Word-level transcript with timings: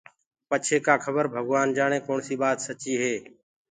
پڇي 0.49 0.77
ڪآ 0.85 0.95
کبر 1.03 1.25
ڀگوآن 1.33 1.67
جآڻي 1.77 1.99
ڪوڻسي 2.05 2.35
ٻآت 2.41 2.57
سچي 2.67 2.93
هي 3.01 3.15